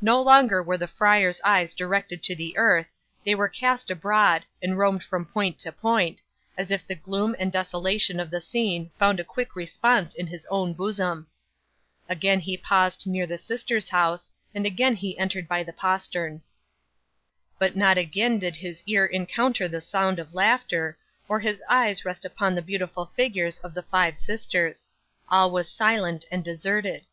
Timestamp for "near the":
13.06-13.38